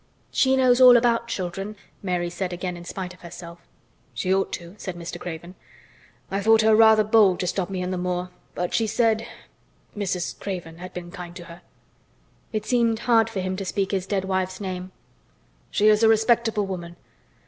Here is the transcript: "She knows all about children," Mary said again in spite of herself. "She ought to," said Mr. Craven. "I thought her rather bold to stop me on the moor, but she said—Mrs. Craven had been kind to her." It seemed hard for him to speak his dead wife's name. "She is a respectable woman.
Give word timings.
"She 0.31 0.57
knows 0.57 0.81
all 0.81 0.97
about 0.97 1.27
children," 1.27 1.75
Mary 2.01 2.31
said 2.31 2.51
again 2.51 2.75
in 2.75 2.85
spite 2.85 3.13
of 3.13 3.19
herself. 3.21 3.59
"She 4.15 4.33
ought 4.33 4.51
to," 4.53 4.73
said 4.79 4.95
Mr. 4.95 5.19
Craven. 5.19 5.53
"I 6.31 6.41
thought 6.41 6.63
her 6.63 6.75
rather 6.75 7.03
bold 7.03 7.39
to 7.41 7.45
stop 7.45 7.69
me 7.69 7.83
on 7.83 7.91
the 7.91 7.99
moor, 7.99 8.31
but 8.55 8.73
she 8.73 8.87
said—Mrs. 8.87 10.39
Craven 10.39 10.79
had 10.79 10.91
been 10.95 11.11
kind 11.11 11.35
to 11.35 11.43
her." 11.43 11.61
It 12.51 12.65
seemed 12.65 12.97
hard 13.01 13.29
for 13.29 13.41
him 13.41 13.55
to 13.57 13.63
speak 13.63 13.91
his 13.91 14.07
dead 14.07 14.25
wife's 14.25 14.59
name. 14.59 14.91
"She 15.69 15.87
is 15.87 16.01
a 16.01 16.07
respectable 16.09 16.65
woman. 16.65 16.95